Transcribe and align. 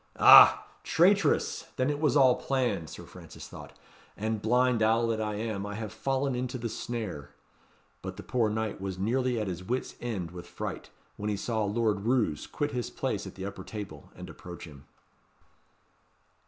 "Ah! 0.19 0.65
traitress! 0.83 1.67
then 1.75 1.91
it 1.91 1.99
was 1.99 2.17
all 2.17 2.33
planned," 2.37 2.89
Sir 2.89 3.03
Francis 3.03 3.47
thought; 3.47 3.77
"and, 4.17 4.41
blind 4.41 4.81
owl 4.81 5.05
that 5.09 5.21
I 5.21 5.35
am, 5.35 5.63
I 5.63 5.75
have 5.75 5.93
fallen 5.93 6.33
into 6.33 6.57
the 6.57 6.69
snare." 6.69 7.29
But 8.01 8.17
the 8.17 8.23
poor 8.23 8.49
knight 8.49 8.81
was 8.81 8.97
nearly 8.97 9.39
at 9.39 9.45
his 9.47 9.63
wit's 9.63 9.93
end 10.01 10.31
with 10.31 10.47
fright, 10.47 10.89
when 11.17 11.29
he 11.29 11.37
saw 11.37 11.63
Lord 11.65 11.99
Roos 12.01 12.47
quit 12.47 12.71
his 12.71 12.89
place 12.89 13.27
at 13.27 13.35
the 13.35 13.45
upper 13.45 13.63
table 13.63 14.11
and 14.15 14.27
approach 14.27 14.65
him. 14.65 14.85